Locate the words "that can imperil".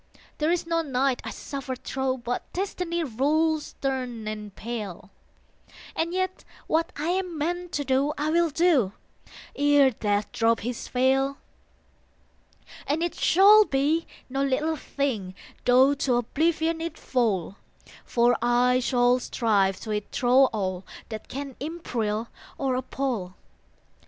21.09-22.27